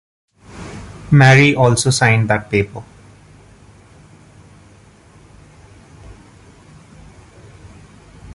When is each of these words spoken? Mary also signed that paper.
Mary 1.11 1.53
also 1.53 1.91
signed 1.91 2.27
that 2.27 2.49
paper. 2.49 2.81